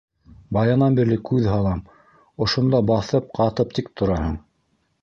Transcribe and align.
Баянан 0.55 0.95
бирле 0.99 1.17
күҙ 1.29 1.45
һалам, 1.53 1.85
ошонда 2.47 2.81
баҫып 2.89 3.33
ҡатып 3.41 3.79
тик 3.79 3.97
тораһың. 4.03 4.39